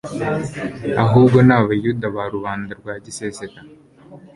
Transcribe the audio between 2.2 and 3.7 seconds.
rubanda rwa giseseka,